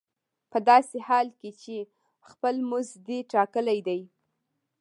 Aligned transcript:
په 0.51 0.57
داسې 0.69 0.97
حال 1.07 1.27
کې 1.39 1.49
چې 1.61 1.75
خپل 2.29 2.55
مزد 2.69 2.97
دې 3.07 3.19
ټاکلی 3.33 3.79
دی 3.87 4.01